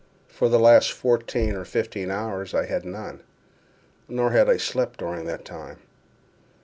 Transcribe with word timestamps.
For 0.27 0.49
the 0.49 0.57
last 0.57 0.91
fourteen 0.93 1.53
or 1.55 1.63
fifteen 1.63 2.09
hours 2.09 2.55
I 2.55 2.65
had 2.65 2.85
none—nor 2.85 4.31
had 4.31 4.49
I 4.49 4.57
slept 4.57 4.97
during 4.97 5.25
that 5.25 5.45
time. 5.45 5.77